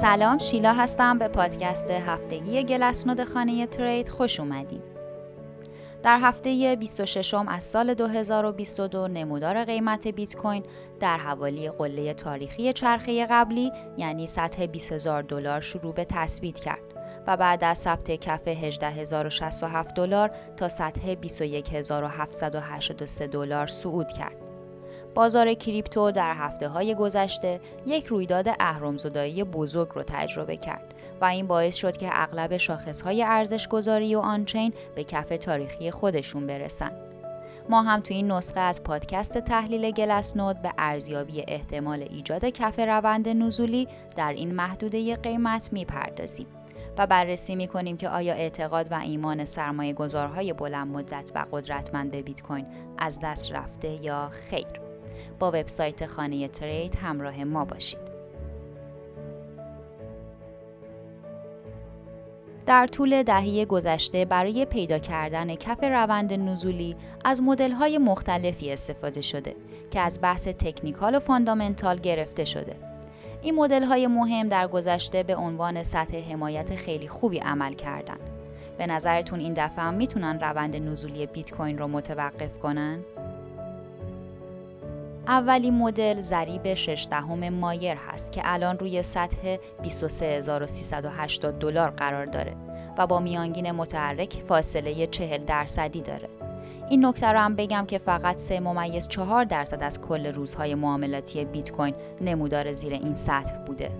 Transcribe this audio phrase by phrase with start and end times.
[0.00, 4.82] سلام شیلا هستم به پادکست هفتگی گلسنود خانه ترید خوش اومدین
[6.02, 10.62] در هفته 26 از سال 2022 نمودار قیمت بیت کوین
[11.00, 16.82] در حوالی قله تاریخی چرخه قبلی یعنی سطح 20000 دلار شروع به تثبیت کرد
[17.26, 24.45] و بعد از ثبت کف 18067 دلار تا سطح 21783 دلار صعود کرد.
[25.16, 31.46] بازار کریپتو در هفته های گذشته یک رویداد اهرمزدایی بزرگ رو تجربه کرد و این
[31.46, 36.92] باعث شد که اغلب شاخصهای ارزش گذاری و آنچین به کف تاریخی خودشون برسن.
[37.68, 43.28] ما هم تو این نسخه از پادکست تحلیل گلسنود به ارزیابی احتمال ایجاد کف روند
[43.28, 46.46] نزولی در این محدوده قیمت می‌پردازیم.
[46.98, 52.10] و بررسی می کنیم که آیا اعتقاد و ایمان سرمایه گذارهای بلند مدت و قدرتمند
[52.10, 52.66] به بیت کوین
[52.98, 54.85] از دست رفته یا خیر.
[55.38, 58.16] با وبسایت خانه ترید همراه ما باشید.
[62.66, 67.42] در طول دهه گذشته برای پیدا کردن کف روند نزولی از
[67.80, 69.54] های مختلفی استفاده شده
[69.90, 72.76] که از بحث تکنیکال و فاندامنتال گرفته شده.
[73.42, 78.30] این مدل های مهم در گذشته به عنوان سطح حمایت خیلی خوبی عمل کردند.
[78.78, 83.04] به نظرتون این دفعه هم می‌تونن روند نزولی بیت کوین رو متوقف کنن؟
[85.28, 92.56] اولین مدل ضریب 6 دهم مایر هست که الان روی سطح 23380 دلار قرار داره
[92.98, 96.28] و با میانگین متحرک فاصله 40 درصدی داره.
[96.90, 101.44] این نکته رو هم بگم که فقط 3 ممیز 4 درصد از کل روزهای معاملاتی
[101.44, 103.90] بیت کوین نمودار زیر این سطح بوده.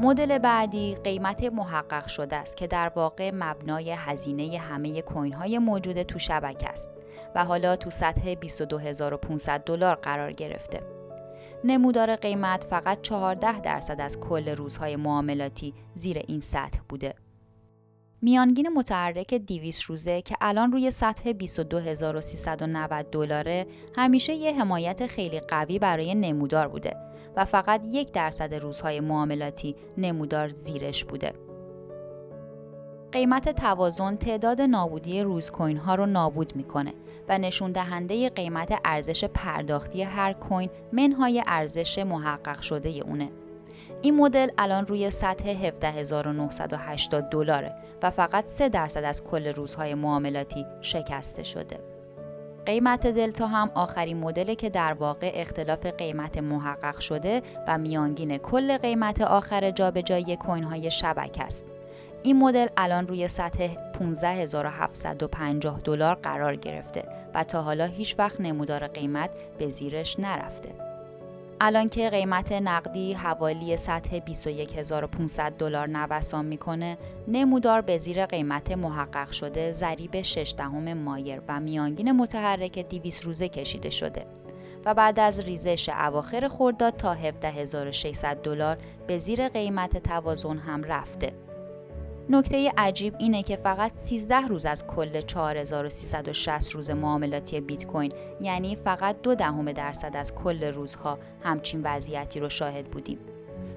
[0.00, 6.02] مدل بعدی قیمت محقق شده است که در واقع مبنای هزینه همه کوین های موجود
[6.02, 6.97] تو شبکه است
[7.34, 10.82] و حالا تو سطح 22500 دلار قرار گرفته.
[11.64, 17.14] نمودار قیمت فقط 14 درصد از کل روزهای معاملاتی زیر این سطح بوده.
[18.22, 25.78] میانگین متحرک 200 روزه که الان روی سطح 22390 دلاره همیشه یه حمایت خیلی قوی
[25.78, 26.96] برای نمودار بوده
[27.36, 31.47] و فقط یک درصد روزهای معاملاتی نمودار زیرش بوده.
[33.12, 36.94] قیمت توازن تعداد نابودی روز کوین ها رو نابود می‌کنه
[37.28, 43.28] و نشون دهنده قیمت ارزش پرداختی هر کوین منهای ارزش محقق شده اونه.
[44.02, 50.66] این مدل الان روی سطح 17980 دلاره و فقط 3 درصد از کل روزهای معاملاتی
[50.80, 51.80] شکسته شده.
[52.66, 58.76] قیمت دلتا هم آخرین مدلی که در واقع اختلاف قیمت محقق شده و میانگین کل
[58.76, 61.66] قیمت آخر جابجایی کوین های شبکه است.
[62.22, 68.86] این مدل الان روی سطح 15750 دلار قرار گرفته و تا حالا هیچ وقت نمودار
[68.86, 70.88] قیمت به زیرش نرفته.
[71.60, 79.30] الان که قیمت نقدی حوالی سطح 21500 دلار نوسان می‌کنه نمودار به زیر قیمت محقق
[79.30, 84.26] شده ضریب 6 دهم مایر و میانگین متحرک 200 روزه کشیده شده
[84.84, 91.32] و بعد از ریزش اواخر خرداد تا 17600 دلار به زیر قیمت توازن هم رفته
[92.30, 98.76] نکته عجیب اینه که فقط 13 روز از کل 4360 روز معاملاتی بیت کوین یعنی
[98.76, 103.18] فقط دو دهم درصد از کل روزها همچین وضعیتی رو شاهد بودیم.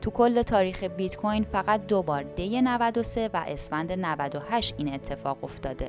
[0.00, 5.44] تو کل تاریخ بیت کوین فقط دو بار دی 93 و اسفند 98 این اتفاق
[5.44, 5.88] افتاده.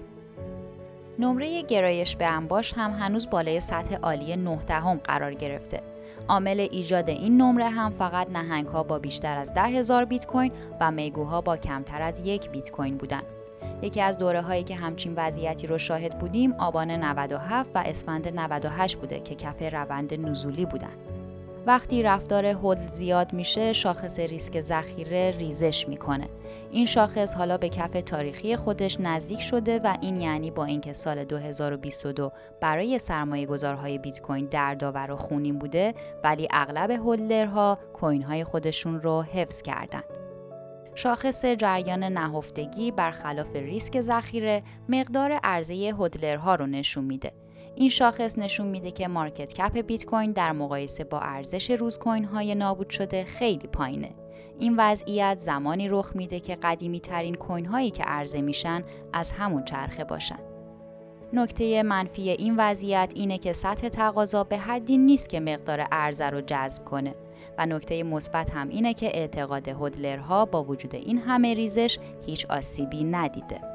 [1.19, 5.94] نمره گرایش به انباش هم هنوز بالای سطح عالی 9 دهم قرار گرفته
[6.29, 10.51] عامل ایجاد این نمره هم فقط نهنگ ها با بیشتر از ده هزار بیت کوین
[10.81, 13.21] و میگوها با کمتر از یک بیت کوین بودن.
[13.81, 18.97] یکی از دوره هایی که همچین وضعیتی رو شاهد بودیم آبان 97 و اسفند 98
[18.97, 21.04] بوده که کف روند نزولی بودن.
[21.67, 26.29] وقتی رفتار هدل زیاد میشه شاخص ریسک ذخیره ریزش می‌کنه.
[26.71, 31.23] این شاخص حالا به کف تاریخی خودش نزدیک شده و این یعنی با اینکه سال
[31.23, 32.31] 2022
[32.61, 39.01] برای سرمایه گذارهای بیت کوین دردآور و خونین بوده ولی اغلب هولدرها کوین های خودشون
[39.01, 40.03] رو حفظ کردن.
[40.95, 47.44] شاخص جریان نهفتگی برخلاف ریسک ذخیره مقدار عرضه هدلرها رو نشون میده.
[47.75, 52.25] این شاخص نشون میده که مارکت کپ بیت کوین در مقایسه با ارزش روز کوین
[52.25, 54.11] های نابود شده خیلی پایینه.
[54.59, 58.83] این وضعیت زمانی رخ میده که قدیمی ترین کوین هایی که عرضه میشن
[59.13, 60.39] از همون چرخه باشن.
[61.33, 66.41] نکته منفی این وضعیت اینه که سطح تقاضا به حدی نیست که مقدار عرضه رو
[66.41, 67.15] جذب کنه
[67.57, 73.03] و نکته مثبت هم اینه که اعتقاد هدلرها با وجود این همه ریزش هیچ آسیبی
[73.03, 73.74] ندیده.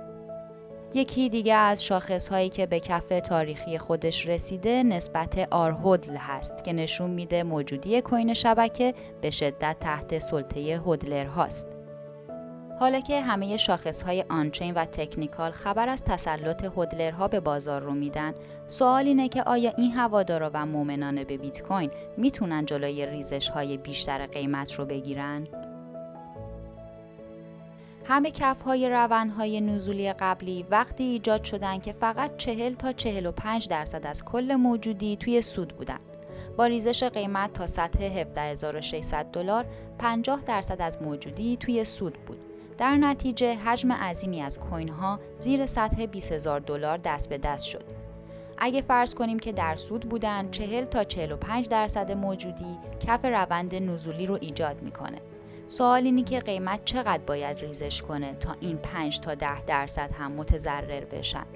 [0.95, 6.73] یکی دیگه از شاخص هایی که به کف تاریخی خودش رسیده نسبت آرهودل هست که
[6.73, 11.67] نشون میده موجودی کوین شبکه به شدت تحت سلطه هودلر هاست.
[12.81, 17.95] حالا که همه شاخص های آنچین و تکنیکال خبر از تسلط هودلرها به بازار رو
[17.95, 18.35] میدن
[18.69, 23.77] سوال اینه که آیا این هوادارا و مؤمنان به بیت کوین می‌تونن جلوی ریزش های
[23.77, 25.47] بیشتر قیمت رو بگیرن؟
[28.11, 33.69] همه کف های روند های نزولی قبلی وقتی ایجاد شدن که فقط 40 تا 45
[33.69, 35.99] درصد از کل موجودی توی سود بودن.
[36.57, 39.67] با ریزش قیمت تا سطح 17600 دلار
[39.99, 42.39] 50 درصد از موجودی توی سود بود.
[42.79, 47.85] در نتیجه حجم عظیمی از کوین ها زیر سطح 20000 دلار دست به دست شد.
[48.59, 54.27] اگه فرض کنیم که در سود بودن 40 تا 45 درصد موجودی کف روند نزولی
[54.27, 55.19] رو ایجاد می‌کنه.
[55.71, 60.33] سوال اینی که قیمت چقدر باید ریزش کنه تا این 5 تا 10 درصد هم
[60.33, 61.47] متضرر بشن.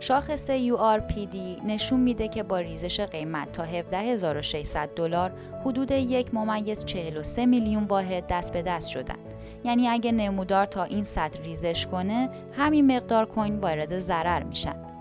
[0.00, 1.36] شاخص URPD
[1.66, 5.32] نشون میده که با ریزش قیمت تا 17600 دلار
[5.64, 9.18] حدود یک ممیز 43 میلیون واحد دست به دست شدن.
[9.64, 14.91] یعنی اگه نمودار تا این سطح ریزش کنه همین مقدار کوین وارد ضرر میشن.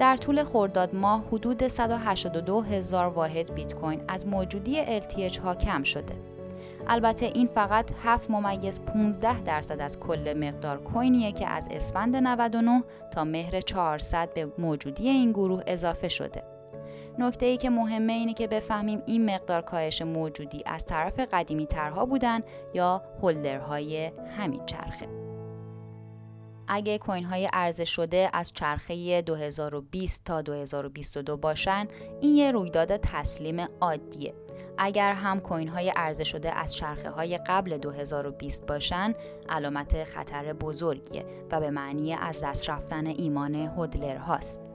[0.00, 5.82] در طول خرداد ماه حدود 182 هزار واحد بیت کوین از موجودی LTH ها کم
[5.82, 6.14] شده.
[6.86, 12.82] البته این فقط 7 ممیز 15 درصد از کل مقدار کوینیه که از اسفند 99
[13.10, 16.42] تا مهر 400 به موجودی این گروه اضافه شده.
[17.18, 22.06] نکته ای که مهمه اینه که بفهمیم این مقدار کاهش موجودی از طرف قدیمی ترها
[22.06, 22.40] بودن
[22.74, 25.19] یا هولدرهای همین چرخه.
[26.72, 31.86] اگه کوین های ارزش شده از چرخه 2020 تا 2022 باشن
[32.20, 34.34] این یه رویداد تسلیم عادیه.
[34.78, 39.14] اگر هم کوین های ارزش شده از چرخه های قبل 2020 باشن
[39.48, 44.69] علامت خطر بزرگیه و به معنی از دست رفتن ایمان هودلر هاست.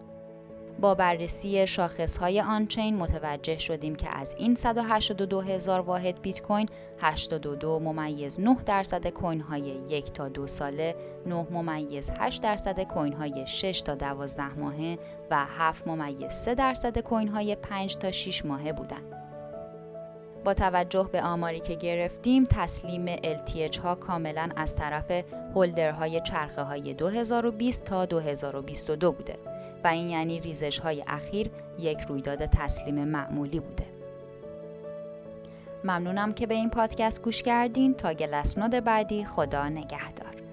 [0.80, 6.69] با بررسی شاخص های آنچین متوجه شدیم که از این 182 هزار واحد بیت کوین
[7.00, 10.95] 82 ممیز 9 درصد کوین های یک تا دو ساله
[11.25, 15.00] 9 ممیز 8 درصد کوین های 6 تا 12 ماهه
[15.31, 19.16] و 7 ممیز 3 درصد کوین های 5 تا 6 ماهه بودند.
[20.45, 25.12] با توجه به آماری که گرفتیم تسلیم LTH ها کاملا از طرف
[25.56, 29.36] هولدرهای چرخه های 2020 تا 2022 بوده.
[29.86, 31.50] و این یعنی ریزش های اخیر
[31.80, 33.86] یک رویداد تسلیم معمولی بوده.
[35.84, 40.44] ممنونم که به این پادکست گوش کردین تا گلسنود بعدی خدا نگهدار.